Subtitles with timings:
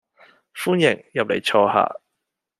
[0.55, 2.01] 歡迎，入嚟坐下